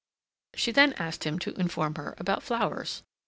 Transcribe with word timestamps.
She 0.55 0.71
then 0.71 0.93
asked 0.93 1.25
him 1.25 1.37
to 1.37 1.53
inform 1.59 1.93
her 1.93 2.15
about 2.17 2.41
flowers. 2.41 3.03